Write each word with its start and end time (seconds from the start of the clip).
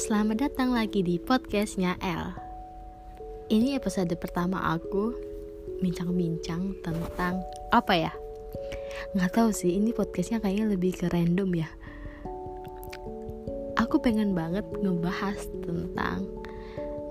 selamat 0.00 0.48
datang 0.48 0.72
lagi 0.72 1.04
di 1.04 1.20
podcastnya 1.20 1.92
L 2.00 2.32
Ini 3.52 3.76
episode 3.76 4.08
pertama 4.16 4.72
aku 4.72 5.12
Bincang-bincang 5.84 6.72
tentang 6.80 7.44
Apa 7.68 8.08
ya? 8.08 8.12
Nggak 9.12 9.36
tahu 9.36 9.52
sih, 9.52 9.76
ini 9.76 9.92
podcastnya 9.92 10.40
kayaknya 10.40 10.72
lebih 10.72 10.96
ke 10.96 11.12
random 11.12 11.52
ya. 11.52 11.68
Aku 13.76 14.00
pengen 14.00 14.32
banget 14.32 14.64
ngebahas 14.80 15.36
tentang 15.60 16.24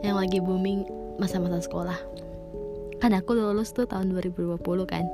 Yang 0.02 0.16
lagi 0.26 0.38
booming 0.42 0.82
masa-masa 1.22 1.62
sekolah. 1.62 2.00
Kan 2.98 3.14
aku 3.14 3.38
lulus 3.38 3.70
tuh 3.70 3.86
tahun 3.86 4.18
2020 4.18 4.58
kan 4.90 5.06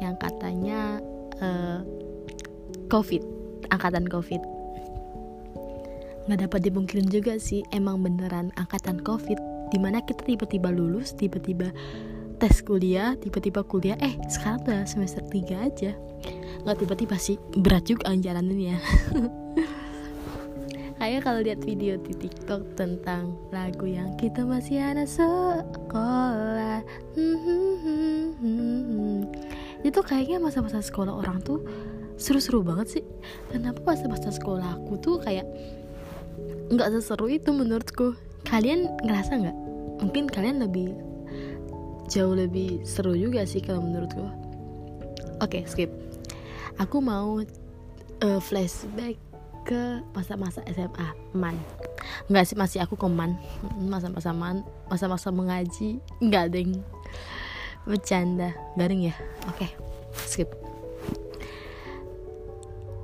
Yang 0.00 0.16
katanya 0.16 1.04
uh, 1.44 1.84
Covid 2.88 3.20
Angkatan 3.68 4.08
Covid 4.08 4.40
nggak 6.28 6.44
dapat 6.44 6.60
dipungkirin 6.68 7.08
juga 7.08 7.40
sih 7.40 7.64
emang 7.72 8.04
beneran 8.04 8.52
angkatan 8.60 9.00
covid 9.00 9.40
di 9.72 9.80
mana 9.80 10.04
kita 10.04 10.28
tiba-tiba 10.28 10.68
lulus 10.68 11.16
tiba-tiba 11.16 11.72
tes 12.38 12.62
kuliah 12.62 13.18
tiba-tiba 13.18 13.66
kuliah 13.66 13.98
eh 13.98 14.14
sekarang 14.30 14.62
udah 14.62 14.86
semester 14.86 15.26
3 15.26 15.58
aja. 15.58 15.90
Nggak 16.62 16.78
tiba-tiba 16.84 17.16
sih 17.18 17.40
berat 17.58 17.82
juga 17.88 18.12
jalannya 18.12 18.76
kayak 21.00 21.20
kalau 21.26 21.40
lihat 21.42 21.64
video 21.64 21.96
di 21.98 22.14
TikTok 22.14 22.78
tentang 22.78 23.34
lagu 23.50 23.90
yang 23.90 24.14
kita 24.20 24.46
masih 24.46 24.84
anak 24.84 25.10
sekolah. 25.10 26.84
Itu 29.88 30.02
kayaknya 30.02 30.42
masa-masa 30.42 30.82
sekolah 30.82 31.14
orang 31.14 31.38
tuh 31.42 31.62
seru-seru 32.18 32.62
banget 32.62 33.00
sih. 33.00 33.04
Kenapa 33.50 33.82
masa-masa 33.82 34.30
sekolah 34.30 34.78
aku 34.78 34.98
tuh 34.98 35.18
kayak 35.22 35.46
nggak 36.68 36.88
seseru 37.00 37.32
itu 37.32 37.50
menurutku. 37.52 38.12
Kalian 38.44 38.88
ngerasa 39.04 39.32
nggak? 39.40 39.56
Mungkin 40.04 40.24
kalian 40.30 40.62
lebih 40.62 40.94
jauh 42.08 42.32
lebih 42.32 42.80
seru 42.84 43.16
juga 43.16 43.44
sih 43.44 43.60
kalau 43.60 43.84
menurutku. 43.84 44.24
Oke 45.40 45.60
okay, 45.60 45.62
skip. 45.68 45.90
Aku 46.80 47.00
mau 47.02 47.40
uh, 48.22 48.40
flashback 48.40 49.18
ke 49.68 50.00
masa-masa 50.16 50.64
SMA 50.72 51.08
man. 51.36 51.56
Nggak 52.32 52.44
sih 52.48 52.56
masih 52.56 52.78
aku 52.84 52.96
koman 52.96 53.36
masa-masa 53.84 54.32
man 54.32 54.64
masa-masa 54.88 55.28
mengaji. 55.28 56.00
Nggak 56.20 56.52
deng. 56.52 56.80
Bercanda. 57.84 58.52
Garing 58.76 59.12
ya? 59.12 59.14
Oke 59.48 59.68
okay, 59.68 59.70
skip. 60.24 60.48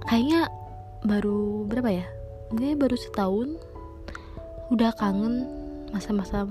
Kayaknya 0.04 0.52
baru 1.04 1.68
berapa 1.68 1.90
ya 1.90 2.06
gue 2.54 2.78
baru 2.78 2.94
setahun 2.94 3.58
udah 4.70 4.94
kangen 4.94 5.46
masa-masa 5.90 6.46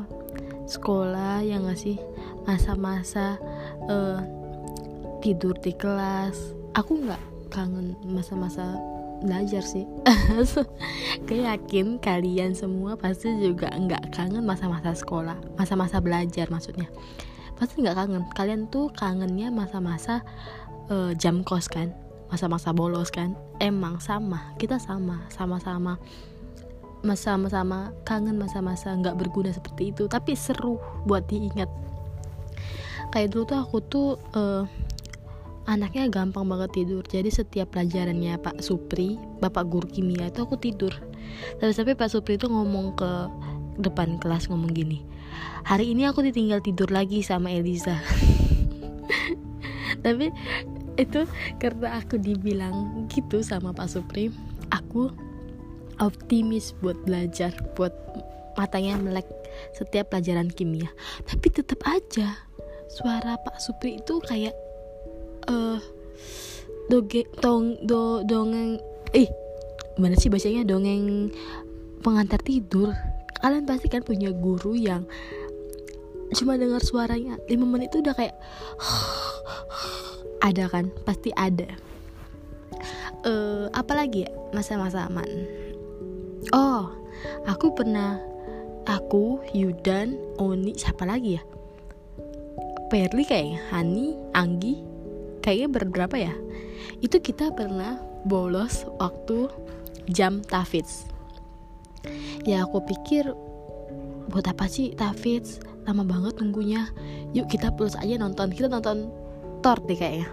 sekolah 0.67 1.39
yang 1.43 1.63
gak 1.67 1.79
sih? 1.79 1.97
Masa-masa 2.43 3.39
uh, 3.87 4.19
tidur 5.23 5.55
di 5.63 5.71
kelas. 5.71 6.35
Aku 6.75 7.07
nggak 7.07 7.23
kangen 7.47 7.95
masa-masa 8.03 8.75
belajar 9.23 9.63
sih. 9.63 9.87
Gue 11.27 11.47
yakin 11.47 12.03
kalian 12.03 12.51
semua 12.51 12.99
pasti 12.99 13.31
juga 13.39 13.71
nggak 13.71 14.11
kangen 14.11 14.43
masa-masa 14.43 14.91
sekolah 14.91 15.39
masa-masa 15.55 16.03
belajar 16.03 16.51
maksudnya. 16.51 16.91
Pasti 17.55 17.79
nggak 17.79 17.95
kangen. 17.95 18.23
Kalian 18.35 18.67
tuh 18.67 18.91
kangennya 18.91 19.47
masa-masa 19.47 20.27
uh, 20.91 21.15
jam 21.15 21.47
kos 21.47 21.71
kan 21.71 21.95
masa-masa 22.33 22.73
bolos 22.73 23.13
kan? 23.13 23.37
Emang 23.61 24.01
sama 24.01 24.57
kita 24.57 24.81
sama 24.81 25.21
sama-sama. 25.29 26.01
Masa-sama 27.05 27.94
kangen 28.07 28.41
masa-masa 28.41 28.97
nggak 28.97 29.21
berguna 29.21 29.53
seperti 29.53 29.94
itu. 29.94 30.09
Tapi 30.09 30.33
seru 30.33 30.81
buat 31.05 31.29
diingat. 31.29 31.69
Kayak 33.13 33.38
dulu 33.38 33.43
tuh 33.45 33.57
aku 33.61 33.77
tuh 33.85 34.09
uh, 34.33 34.66
anaknya 35.69 36.09
gampang 36.09 36.49
banget 36.49 36.73
tidur. 36.73 37.05
Jadi 37.05 37.29
setiap 37.29 37.77
pelajarannya 37.77 38.41
Pak 38.41 38.66
Supri 38.66 39.22
Bapak 39.38 39.69
guru 39.69 39.85
kimia 39.85 40.33
itu 40.33 40.41
aku 40.41 40.57
tidur. 40.57 40.97
Tapi 41.61 41.69
sampai 41.69 41.93
Pak 41.93 42.09
Supri 42.09 42.41
itu 42.41 42.49
ngomong 42.49 42.97
ke 42.97 43.11
depan 43.77 44.17
kelas 44.17 44.49
ngomong 44.49 44.73
gini 44.73 45.13
hari 45.63 45.95
ini 45.95 46.03
aku 46.05 46.23
ditinggal 46.23 46.59
tidur 46.59 46.91
lagi 46.91 47.23
sama 47.23 47.51
Eliza. 47.51 47.99
Tapi 50.05 50.29
itu 50.95 51.25
karena 51.57 51.99
aku 52.01 52.21
dibilang 52.21 53.07
gitu 53.09 53.41
sama 53.41 53.73
Pak 53.73 53.89
Supri. 53.89 54.29
Aku 54.69 55.09
optimis 56.01 56.73
buat 56.81 56.97
belajar 57.05 57.53
buat 57.77 57.93
matanya 58.57 58.97
melek 58.97 59.25
setiap 59.73 60.13
pelajaran 60.13 60.49
kimia. 60.49 60.89
Tapi 61.25 61.47
tetap 61.49 61.81
aja 61.85 62.37
suara 62.89 63.37
Pak 63.41 63.57
Supri 63.61 63.97
itu 64.01 64.21
kayak 64.21 64.53
uh, 65.49 65.81
doge 66.89 67.25
tong 67.41 67.77
do 67.85 68.21
dongeng 68.25 68.77
eh 69.13 69.29
mana 69.97 70.17
sih 70.17 70.29
bacanya 70.29 70.65
dongeng 70.65 71.29
pengantar 72.01 72.41
tidur. 72.41 72.93
Kalian 73.43 73.67
pasti 73.67 73.91
kan 73.91 74.05
punya 74.05 74.31
guru 74.31 74.73
yang 74.77 75.03
cuma 76.33 76.57
dengar 76.57 76.81
suaranya. 76.81 77.37
5 77.45 77.59
menit 77.67 77.91
itu 77.91 77.99
udah 78.01 78.15
kayak 78.15 78.35
ada 80.43 80.67
kan? 80.67 80.91
Pasti 81.07 81.31
ada. 81.33 81.71
Uh, 83.23 83.71
apalagi 83.71 84.27
ya? 84.27 84.31
Masa-masa 84.51 85.07
aman. 85.07 85.27
Oh 86.51 86.91
aku 87.47 87.71
pernah 87.71 88.19
aku 88.83 89.39
Yudan 89.55 90.19
Oni 90.43 90.75
siapa 90.75 91.07
lagi 91.07 91.39
ya? 91.39 91.43
Perli 92.91 93.23
kayaknya 93.23 93.63
Hani 93.71 94.19
Anggi 94.35 94.83
kayaknya 95.39 95.67
berberapa 95.71 96.15
ya? 96.19 96.35
Itu 96.99 97.23
kita 97.23 97.55
pernah 97.55 97.95
bolos 98.27 98.83
waktu 98.99 99.47
jam 100.11 100.43
tafidz 100.43 101.07
ya 102.43 102.67
aku 102.67 102.83
pikir 102.83 103.31
buat 104.27 104.43
apa 104.47 104.67
sih 104.67 104.91
tafidz 104.95 105.63
lama 105.87 106.03
banget 106.03 106.39
tunggunya 106.39 106.87
yuk 107.35 107.51
kita 107.51 107.71
plus 107.75 107.95
aja 107.99 108.15
nonton. 108.15 108.51
Kita 108.55 108.71
nonton 108.71 109.11
Thor 109.63 109.79
deh 109.88 109.96
kayaknya. 109.96 110.28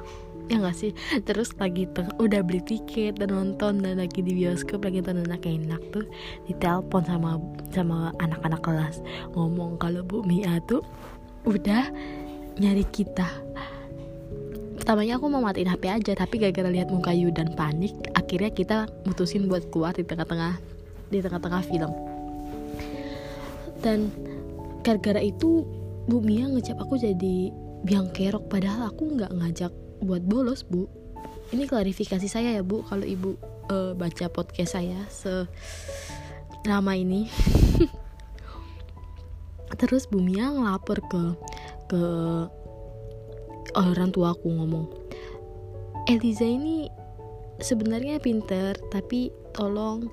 Ya 0.51 0.59
gak 0.59 0.75
sih? 0.75 0.91
Terus 1.23 1.55
lagi 1.63 1.87
teng 1.95 2.11
udah 2.19 2.43
beli 2.43 2.59
tiket 2.67 3.23
dan 3.23 3.31
nonton 3.31 3.87
dan 3.87 4.03
lagi 4.03 4.19
di 4.19 4.35
bioskop 4.35 4.83
lagi 4.83 4.99
nonton 4.99 5.31
enak-enak 5.31 5.79
tuh 5.95 6.03
ditelepon 6.51 7.07
sama 7.07 7.39
sama 7.71 8.11
anak-anak 8.19 8.59
kelas. 8.59 8.99
Ngomong 9.39 9.79
kalau 9.79 10.03
Bu 10.03 10.27
Mia 10.27 10.59
tuh 10.67 10.83
udah 11.47 11.87
nyari 12.59 12.83
kita. 12.91 13.31
Pertamanya 14.75 15.23
aku 15.23 15.31
mau 15.31 15.39
matiin 15.39 15.71
HP 15.71 15.87
aja 15.87 16.13
tapi 16.19 16.43
gara-gara 16.43 16.67
lihat 16.67 16.91
muka 16.91 17.15
Yu 17.15 17.31
dan 17.31 17.55
panik 17.55 17.95
akhirnya 18.19 18.51
kita 18.51 18.79
mutusin 19.07 19.47
buat 19.47 19.71
keluar 19.71 19.95
di 19.95 20.03
tengah-tengah 20.03 20.59
di 21.15 21.23
tengah-tengah 21.23 21.63
film. 21.63 21.95
Dan 23.79 24.11
gara-gara 24.83 25.23
itu 25.23 25.63
Bu 26.11 26.19
Mia 26.19 26.51
ngecap 26.51 26.83
aku 26.83 26.99
jadi 26.99 27.55
biang 27.85 28.13
kerok 28.13 28.53
padahal 28.53 28.93
aku 28.93 29.17
nggak 29.17 29.33
ngajak 29.33 29.73
buat 30.05 30.25
bolos 30.25 30.65
bu. 30.65 30.89
Ini 31.51 31.67
klarifikasi 31.67 32.29
saya 32.31 32.55
ya 32.55 32.63
bu 32.63 32.85
kalau 32.87 33.05
ibu 33.05 33.35
uh, 33.73 33.93
baca 33.97 34.27
podcast 34.31 34.77
saya 34.77 35.01
se 35.09 35.49
lama 36.69 36.93
ini. 36.97 37.29
Terus 39.81 40.05
Bu 40.05 40.21
Mia 40.21 40.53
ngelapor 40.53 40.99
ke 41.09 41.23
ke 41.89 42.03
orang 43.73 44.13
tua 44.13 44.37
aku 44.37 44.51
ngomong 44.53 44.93
Eliza 46.05 46.45
ini 46.45 46.91
sebenarnya 47.63 48.21
pinter 48.21 48.77
tapi 48.93 49.33
tolong 49.57 50.11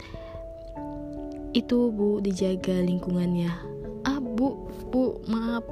itu 1.52 1.90
bu 1.92 2.24
dijaga 2.24 2.80
lingkungannya. 2.80 3.52
Ah 4.08 4.22
bu 4.24 4.72
bu 4.88 5.20
maaf 5.28 5.66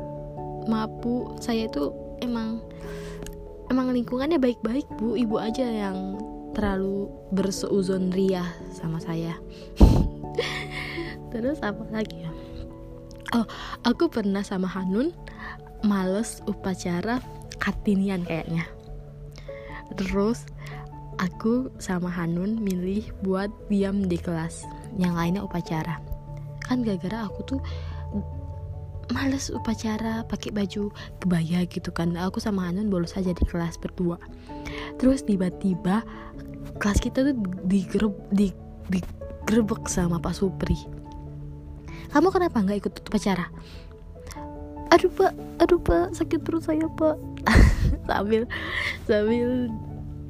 maaf 0.66 0.92
bu 1.02 1.38
saya 1.42 1.70
itu 1.70 1.92
emang 2.22 2.62
emang 3.70 3.92
lingkungannya 3.92 4.38
baik-baik 4.38 4.86
bu. 4.98 5.18
Ibu 5.18 5.36
aja 5.42 5.66
yang 5.66 6.20
terlalu 6.56 7.12
berseuzon 7.36 8.14
ria 8.16 8.46
sama 8.72 9.02
saya. 9.04 9.36
Terus 11.36 11.60
apa 11.60 11.84
lagi 11.92 12.24
ya? 12.24 12.32
Oh 13.36 13.46
aku 13.84 14.08
pernah 14.08 14.46
sama 14.46 14.70
Hanun 14.72 15.12
males 15.84 16.40
upacara 16.48 17.20
katinian 17.60 18.24
kayaknya. 18.24 18.64
Terus 20.00 20.48
aku 21.20 21.72
sama 21.78 22.08
Hanun 22.12 22.60
milih 22.60 23.12
buat 23.24 23.52
diam 23.68 24.08
di 24.08 24.16
kelas 24.16 24.64
yang 24.96 25.16
lainnya 25.16 25.44
upacara. 25.44 26.00
Kan 26.64 26.82
gara-gara 26.82 27.28
aku 27.28 27.40
tuh 27.46 27.62
males 29.14 29.54
upacara 29.54 30.26
pakai 30.26 30.50
baju 30.50 30.90
kebaya 31.22 31.66
gitu 31.70 31.94
kan. 31.94 32.18
Aku 32.18 32.42
sama 32.42 32.70
Hanun 32.70 32.90
bolos 32.90 33.14
aja 33.14 33.34
di 33.34 33.44
kelas 33.46 33.78
berdua. 33.78 34.18
Terus 34.98 35.22
tiba-tiba 35.26 36.02
kelas 36.82 37.00
kita 37.02 37.22
tuh 37.22 37.36
digereb 37.70 38.16
di 38.34 38.50
digerebek 38.90 39.86
sama 39.86 40.18
Pak 40.18 40.34
Supri. 40.34 40.78
Kamu 42.10 42.32
kenapa 42.32 42.64
nggak 42.64 42.80
ikut 42.86 42.94
upacara? 43.06 43.52
Aduh 44.94 45.12
pak. 45.12 45.34
Aduh 45.60 45.82
pak. 45.82 46.16
Sakit 46.16 46.40
perut 46.46 46.64
saya 46.64 46.88
pak. 46.96 47.20
Sambil 48.08 48.48
sambil 49.04 49.70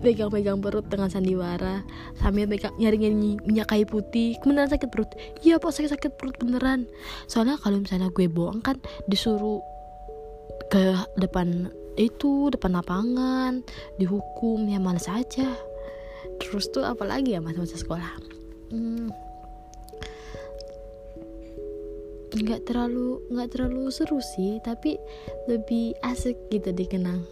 pegang-pegang 0.01 0.59
perut 0.59 0.86
dengan 0.88 1.07
sandiwara. 1.12 1.86
Sambil 2.19 2.50
pegang 2.50 2.75
nyari-nyari 2.80 3.39
minyak 3.44 3.71
kayu 3.71 3.86
putih. 3.88 4.36
Beneran 4.44 4.71
sakit 4.71 4.89
perut. 4.92 5.12
Iya 5.44 5.62
pak 5.62 5.71
saya 5.71 5.92
sakit 5.92 6.19
perut 6.19 6.36
beneran. 6.39 6.89
Soalnya 7.30 7.59
kalau 7.59 7.80
misalnya 7.80 8.12
gue 8.12 8.27
bohong 8.27 8.63
kan 8.63 8.80
disuruh 9.07 9.62
ke 10.71 10.97
depan 11.21 11.69
itu 11.95 12.51
depan 12.51 12.75
lapangan 12.75 13.63
dihukum 14.01 14.68
ya 14.68 14.81
malas 14.81 15.07
aja. 15.07 15.47
Terus 16.41 16.68
tuh 16.74 16.83
apalagi 16.83 17.38
ya 17.38 17.39
masa-masa 17.39 17.80
sekolah? 17.80 18.12
Hmm, 18.74 19.07
nggak 22.36 22.68
terlalu 22.68 23.24
nggak 23.31 23.50
terlalu 23.56 23.88
seru 23.95 24.19
sih 24.19 24.59
tapi 24.59 25.00
lebih 25.48 25.95
asik 26.03 26.36
gitu 26.51 26.75
dikenang 26.75 27.24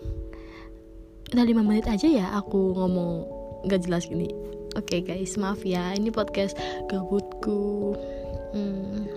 udah 1.33 1.45
lima 1.49 1.65
menit 1.65 1.89
aja 1.89 2.05
ya 2.05 2.29
aku 2.37 2.77
ngomong 2.77 3.25
nggak 3.65 3.89
jelas 3.89 4.05
gini. 4.05 4.29
Oke 4.77 5.01
okay, 5.01 5.25
guys 5.25 5.33
maaf 5.33 5.65
ya. 5.65 5.93
Ini 5.97 6.13
podcast 6.13 6.53
gabutku. 6.85 7.97
Hmm. 8.53 9.09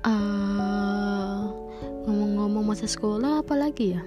uh, 0.00 1.44
ngomong-ngomong 2.08 2.72
masa 2.72 2.88
sekolah 2.88 3.44
apalagi 3.44 4.00
ya? 4.00 4.02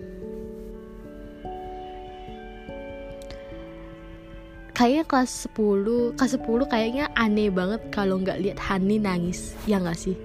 Kayaknya 4.73 5.05
kelas 5.05 5.45
10 5.53 6.17
kelas 6.17 6.33
10 6.41 6.73
kayaknya 6.73 7.05
aneh 7.13 7.53
banget 7.53 7.93
kalau 7.93 8.17
nggak 8.17 8.41
lihat 8.41 8.57
Hani 8.57 8.97
nangis. 8.97 9.53
Ya 9.69 9.77
nggak 9.77 10.01
sih? 10.01 10.17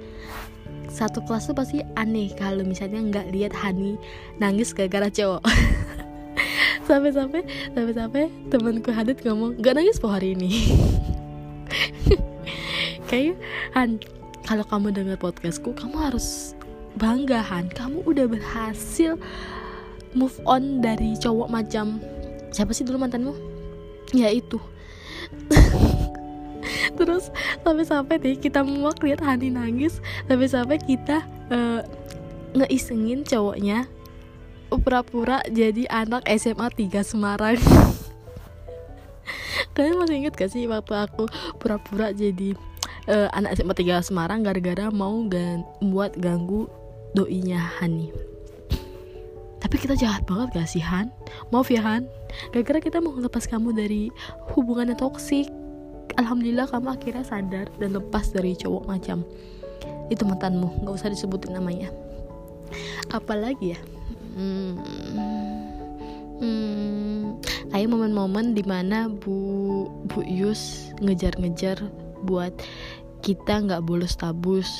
Satu 0.88 1.20
kelas 1.28 1.52
tuh 1.52 1.56
pasti 1.56 1.84
aneh 2.00 2.32
kalau 2.32 2.64
misalnya 2.64 3.04
nggak 3.04 3.28
lihat 3.28 3.52
Hani 3.52 4.00
nangis 4.40 4.72
gara-gara 4.72 5.12
cowok 5.12 5.44
sampai-sampai 6.88 7.44
sampai-sampai 7.76 8.32
temanku 8.48 8.88
Hadit 8.88 9.20
ngomong 9.20 9.60
nggak 9.60 9.76
nangis 9.76 10.00
po 10.00 10.08
hari 10.08 10.32
ini. 10.32 10.48
Kayak 13.12 13.36
Han 13.76 14.00
kalau 14.48 14.64
kamu 14.64 14.96
dengar 14.96 15.20
podcastku 15.20 15.76
kamu 15.76 16.00
harus 16.00 16.56
bangga 16.96 17.44
Han. 17.44 17.68
Kamu 17.68 18.08
udah 18.08 18.24
berhasil 18.24 19.20
move 20.16 20.40
on 20.48 20.80
dari 20.80 21.12
cowok 21.20 21.52
macam 21.52 22.00
siapa 22.48 22.72
sih 22.72 22.88
dulu 22.88 23.04
mantanmu? 23.04 23.36
Ya 24.16 24.32
itu. 24.32 24.56
Terus 26.98 27.28
sampai-sampai 27.62 28.16
deh 28.16 28.34
kita 28.40 28.64
muak 28.64 29.04
lihat 29.04 29.20
Hani 29.20 29.52
nangis. 29.52 30.00
Sampai-sampai 30.26 30.80
kita 30.80 31.20
uh, 31.52 31.84
ngeisengin 32.56 33.28
cowoknya 33.28 33.84
pura-pura 34.76 35.40
jadi 35.48 35.88
anak 35.88 36.28
SMA 36.36 36.68
3 36.68 37.00
Semarang. 37.00 37.56
Kalian 39.72 39.96
masih 39.96 40.16
inget 40.20 40.36
gak 40.36 40.52
sih 40.52 40.68
waktu 40.68 40.92
aku 40.92 41.24
pura-pura 41.56 42.12
jadi 42.12 42.52
uh, 43.08 43.32
anak 43.32 43.56
SMA 43.56 43.72
3 43.72 44.04
Semarang 44.04 44.44
gara-gara 44.44 44.92
mau 44.92 45.16
gan 45.24 45.64
buat 45.80 46.12
ganggu 46.20 46.68
doinya 47.16 47.64
Hani? 47.80 48.12
Tapi 49.58 49.74
kita 49.80 49.96
jahat 49.96 50.28
banget 50.28 50.60
gak 50.60 50.68
sih 50.68 50.84
Han? 50.84 51.08
Maaf 51.48 51.72
ya 51.72 51.80
Han. 51.80 52.04
Gara-gara 52.52 52.84
kita 52.84 53.00
mau 53.00 53.16
lepas 53.16 53.48
kamu 53.48 53.72
dari 53.72 54.12
hubungan 54.52 54.92
yang 54.92 55.00
toksik. 55.00 55.48
Alhamdulillah 56.20 56.68
kamu 56.68 56.92
akhirnya 56.92 57.24
sadar 57.24 57.72
dan 57.80 57.96
lepas 57.96 58.28
dari 58.34 58.52
cowok 58.58 58.84
macam 58.90 59.22
itu 60.08 60.24
mantanmu 60.24 60.82
nggak 60.82 60.94
usah 60.96 61.12
disebutin 61.12 61.54
namanya. 61.54 61.92
Apalagi 63.12 63.76
ya 63.76 63.80
hmm, 64.38 64.70
hmm, 66.38 67.86
momen-momen 67.90 68.54
di 68.54 68.62
mana 68.62 69.10
bu 69.10 69.90
bu 70.06 70.22
Yus 70.22 70.94
ngejar-ngejar 71.02 71.82
buat 72.22 72.54
kita 73.26 73.66
nggak 73.66 73.82
bolos 73.82 74.14
tabus 74.14 74.70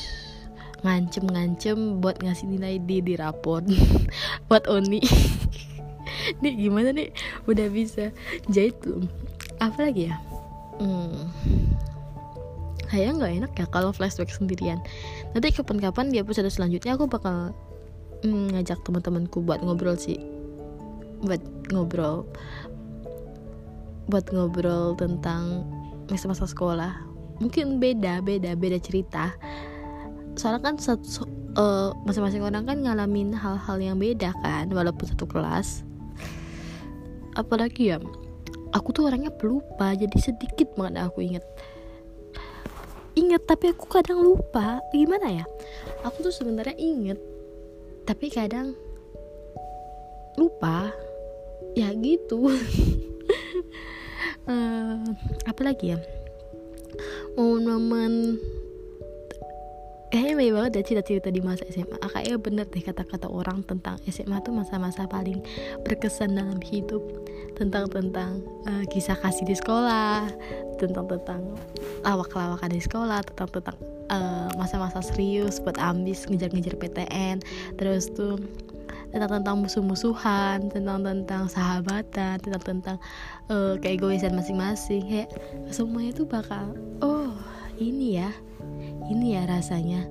ngancem-ngancem 0.86 1.98
buat 1.98 2.22
ngasih 2.22 2.46
nilai 2.46 2.78
D 2.78 3.02
di 3.02 3.18
rapor 3.18 3.66
buat 4.46 4.64
Oni. 4.70 5.02
Nih 6.42 6.54
gimana 6.54 6.94
nih? 6.94 7.10
Udah 7.50 7.66
bisa. 7.66 8.14
Jahit 8.46 8.78
belum? 8.82 9.10
Apa 9.58 9.90
lagi 9.90 10.10
ya? 10.10 10.16
Hmm. 10.78 11.26
kayak 12.88 13.20
nggak 13.20 13.32
enak 13.44 13.52
ya 13.52 13.66
kalau 13.68 13.92
flashback 13.92 14.32
sendirian. 14.32 14.80
Nanti 15.36 15.52
kapan-kapan 15.52 16.08
di 16.08 16.22
episode 16.22 16.48
selanjutnya 16.48 16.96
aku 16.96 17.04
bakal 17.04 17.52
hmm, 18.24 18.54
ngajak 18.54 18.80
teman-temanku 18.82 19.42
buat 19.42 19.62
ngobrol 19.62 19.98
sih. 19.98 20.18
Buat 21.22 21.42
ngobrol. 21.70 22.24
Buat 24.08 24.30
ngobrol 24.32 24.96
tentang 24.96 25.68
masa-masa 26.08 26.48
sekolah. 26.48 26.98
Mungkin 27.38 27.78
beda 27.78 28.24
beda 28.24 28.58
beda 28.58 28.78
cerita. 28.82 29.34
Soalnya 30.34 30.62
kan 30.62 30.74
satu 30.78 31.26
uh, 31.58 31.90
masing-masing 32.06 32.42
orang 32.42 32.66
kan 32.66 32.78
ngalamin 32.82 33.34
hal-hal 33.34 33.76
yang 33.78 33.98
beda 33.98 34.34
kan 34.42 34.70
walaupun 34.70 35.06
satu 35.06 35.26
kelas. 35.26 35.86
Apalagi 37.38 37.94
ya 37.94 38.02
aku 38.74 38.90
tuh 38.90 39.06
orangnya 39.06 39.30
pelupa 39.30 39.94
jadi 39.94 40.16
sedikit 40.18 40.74
banget 40.76 41.06
aku 41.06 41.24
inget 41.24 41.46
inget 43.18 43.42
tapi 43.50 43.74
aku 43.74 43.90
kadang 43.90 44.22
lupa. 44.22 44.78
Gimana 44.94 45.42
ya? 45.42 45.44
Aku 46.06 46.22
tuh 46.22 46.30
sebenarnya 46.30 46.78
inget 46.78 47.18
tapi 48.08 48.32
kadang 48.32 48.72
lupa. 50.40 50.88
Ya 51.76 51.92
gitu. 51.92 52.48
Uh, 54.48 54.96
apa 55.50 55.60
lagi 55.60 55.92
ya? 55.92 56.00
Momen-momen 57.36 58.40
kayaknya 60.08 60.34
banyak 60.40 60.54
banget 60.56 60.72
ya 60.72 60.82
cerita-cerita 60.88 61.28
di 61.28 61.40
masa 61.44 61.64
SMA 61.68 62.00
kayaknya 62.00 62.38
bener 62.40 62.66
deh 62.68 62.80
kata-kata 62.80 63.28
orang 63.28 63.60
tentang 63.68 64.00
SMA 64.08 64.40
tuh 64.40 64.56
masa-masa 64.56 65.04
paling 65.04 65.44
berkesan 65.84 66.36
dalam 66.36 66.60
hidup. 66.64 67.02
Tentang 67.58 67.90
tentang 67.90 68.38
uh, 68.70 68.86
kisah 68.86 69.18
kasih 69.18 69.42
di 69.42 69.58
sekolah 69.58 70.30
tentang 70.78 71.10
tentang 71.10 71.42
lawak-lawakan 72.06 72.70
di 72.70 72.78
sekolah 72.78 73.18
tentang 73.26 73.50
tentang 73.50 73.76
uh, 74.14 74.46
masa-masa 74.54 75.02
serius 75.02 75.58
buat 75.58 75.74
ambis 75.82 76.22
ngejar-ngejar 76.30 76.78
PTN 76.78 77.42
terus 77.74 78.06
tuh 78.14 78.38
tentang 79.10 79.42
tentang 79.42 79.56
musuh-musuhan 79.58 80.70
tentang 80.70 81.02
tentang 81.02 81.50
sahabatan 81.50 82.38
tentang 82.38 82.62
tentang 82.62 82.96
uh, 83.50 83.74
keegoisan 83.82 84.38
masing-masing. 84.38 85.02
Kayak 85.04 85.30
semuanya 85.74 86.14
tuh 86.14 86.30
bakal 86.30 86.78
oh 87.02 87.34
ini 87.82 88.22
ya 88.22 88.30
ini 89.10 89.36
ya 89.36 89.48
rasanya. 89.48 90.06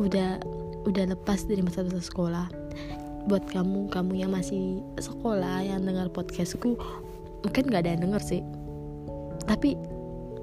Udah 0.00 0.40
udah 0.86 1.04
lepas 1.12 1.44
dari 1.44 1.60
masa-masa 1.60 2.00
sekolah. 2.00 2.46
Buat 3.26 3.50
kamu 3.50 3.90
kamu 3.90 4.22
yang 4.22 4.30
masih 4.30 4.80
sekolah 5.02 5.66
yang 5.66 5.82
dengar 5.82 6.06
podcastku 6.14 6.78
mungkin 7.42 7.62
gak 7.70 7.86
ada 7.86 7.98
yang 7.98 8.02
denger 8.10 8.22
sih. 8.22 8.42
Tapi 9.46 9.74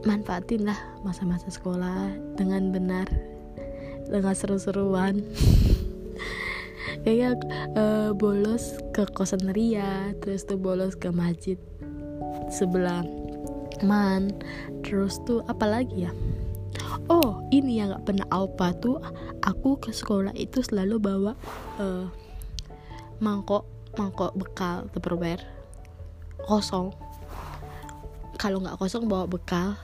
manfaatin 0.04 0.68
lah 0.68 0.78
masa-masa 1.04 1.48
sekolah 1.48 2.12
dengan 2.36 2.76
benar 2.76 3.08
dengan 4.08 4.36
seru-seruan. 4.36 5.24
Kayak 7.04 7.40
uh, 7.76 8.16
bolos 8.16 8.80
ke 8.96 9.04
kosan 9.12 9.52
Ria 9.52 10.16
terus 10.24 10.48
tuh 10.48 10.56
bolos 10.56 10.96
ke 10.96 11.12
masjid 11.12 11.60
sebelah 12.48 13.04
man 13.84 14.32
terus 14.86 15.20
tuh 15.28 15.44
apalagi 15.50 16.08
ya 16.08 16.12
oh 17.10 17.44
ini 17.50 17.80
yang 17.82 17.94
gak 17.94 18.06
pernah 18.08 18.28
alpa 18.30 18.74
tuh. 18.78 19.00
Aku 19.44 19.78
ke 19.80 19.92
sekolah 19.92 20.32
itu 20.38 20.64
selalu 20.64 21.00
bawa 21.00 21.32
uh, 21.80 22.08
mangkok 23.20 23.68
mangkok 24.00 24.32
bekal 24.34 24.88
tupperware. 24.92 25.44
Kosong. 26.44 26.92
Kalau 28.42 28.60
nggak 28.60 28.80
kosong 28.80 29.08
bawa 29.08 29.28
bekal. 29.30 29.76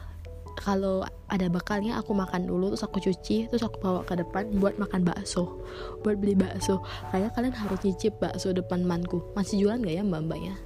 Kalau 0.60 1.08
ada 1.32 1.48
bekalnya 1.48 1.96
aku 1.96 2.12
makan 2.12 2.44
dulu 2.44 2.75
terus 2.75 2.84
aku 2.84 3.00
cuci 3.00 3.48
terus 3.48 3.63
aku 3.63 3.80
bawa 3.80 4.04
ke 4.04 4.20
depan 4.20 4.51
buat 4.60 4.75
makan 4.75 5.08
bakso 5.08 5.56
buat 6.04 6.20
beli 6.20 6.36
bakso. 6.36 6.84
Kayak 7.16 7.32
kalian 7.39 7.56
harus 7.56 7.80
cicip 7.80 8.20
bakso 8.20 8.51
depan 8.51 8.84
manku. 8.84 9.24
Masih 9.39 9.63
jualan 9.63 9.80
gak 9.80 9.96
ya 9.96 10.04
mbak 10.04 10.28
mbaknya 10.28 10.60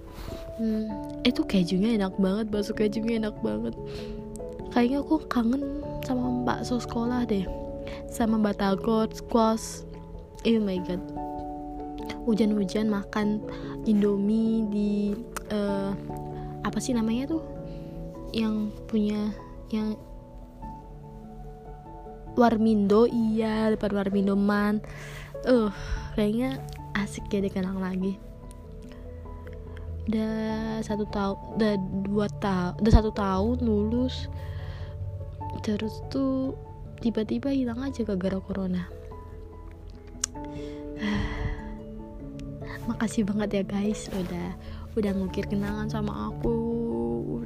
hmm, 0.58 1.24
itu 1.26 1.42
kejunya 1.46 1.98
enak 1.98 2.14
banget 2.20 2.46
bakso 2.50 2.72
kejunya 2.76 3.22
enak 3.22 3.36
banget. 3.42 3.74
Kayaknya 4.74 4.98
aku 5.06 5.16
kangen 5.30 5.64
sama 6.02 6.28
bakso 6.44 6.78
sekolah 6.80 7.24
deh 7.24 7.48
sama 8.12 8.40
batagor 8.40 9.10
squash. 9.12 9.88
Oh 10.44 10.60
my 10.60 10.80
god. 10.84 11.02
Hujan-hujan 12.28 12.88
makan 12.92 13.44
indomie 13.84 14.68
di 14.72 14.92
uh, 15.52 15.92
apa 16.64 16.78
sih 16.80 16.96
namanya 16.96 17.36
tuh? 17.36 17.44
Yang 18.36 18.76
punya 18.88 19.32
yang 19.72 19.96
Warmindo 22.34 23.06
iya 23.06 23.70
depan 23.70 23.94
Warmindo 23.94 24.34
man 24.34 24.82
uh 25.46 25.70
kayaknya 26.18 26.58
asik 26.98 27.30
ya 27.30 27.46
dikenang 27.46 27.78
lagi. 27.78 28.18
Udah 30.10 30.82
satu 30.84 31.08
tahun 31.08 31.38
udah 31.56 31.74
dua 32.04 32.28
tahun 32.42 32.74
udah 32.84 32.92
satu 32.92 33.12
tahun 33.16 33.64
lulus 33.64 34.28
terus 35.64 36.04
tuh 36.12 36.60
tiba-tiba 37.00 37.50
hilang 37.56 37.80
aja 37.80 38.04
gara-gara 38.04 38.38
corona. 38.44 38.84
Makasih 42.92 43.24
banget 43.24 43.50
ya 43.58 43.64
guys 43.64 44.12
udah 44.12 44.50
udah 45.00 45.12
ngukir 45.16 45.48
kenangan 45.48 45.88
sama 45.88 46.30
aku. 46.30 46.60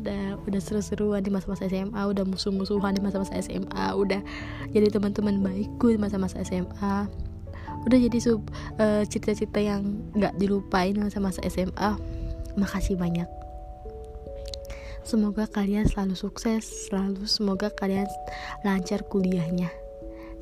Udah 0.02 0.42
udah 0.50 0.62
seru-seruan 0.62 1.22
di 1.22 1.30
masa-masa 1.30 1.70
SMA 1.70 2.02
udah 2.02 2.26
musuh-musuhan 2.26 2.98
di 2.98 3.02
masa-masa 3.04 3.38
SMA 3.38 3.86
udah 3.94 4.24
jadi 4.72 4.88
teman-teman 4.90 5.44
baikku 5.44 5.92
di 5.92 6.00
masa-masa 6.00 6.40
SMA 6.42 7.06
udah 7.84 8.00
jadi 8.00 8.20
sub 8.20 8.48
uh, 8.80 9.04
cerita-cerita 9.04 9.60
yang 9.60 10.00
nggak 10.16 10.36
dilupain 10.40 10.96
masa-masa 10.96 11.44
SMA 11.52 12.00
makasih 12.56 12.96
banyak 12.96 13.28
semoga 15.08 15.48
kalian 15.48 15.88
selalu 15.88 16.20
sukses 16.20 16.92
selalu 16.92 17.24
semoga 17.24 17.72
kalian 17.72 18.06
lancar 18.68 19.08
kuliahnya. 19.08 19.72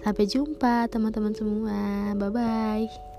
Sampai 0.01 0.25
jumpa 0.25 0.89
teman-teman 0.89 1.37
semua. 1.37 2.13
Bye 2.17 2.33
bye 2.33 3.14